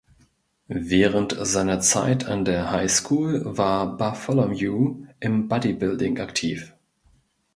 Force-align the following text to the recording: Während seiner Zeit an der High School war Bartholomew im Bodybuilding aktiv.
Während 0.81 1.37
seiner 1.41 1.79
Zeit 1.79 2.25
an 2.25 2.43
der 2.43 2.71
High 2.71 2.89
School 2.91 3.43
war 3.45 3.97
Bartholomew 3.97 5.05
im 5.19 5.47
Bodybuilding 5.47 6.19
aktiv. 6.19 6.73